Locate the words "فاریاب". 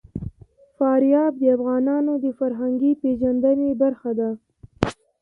0.77-1.33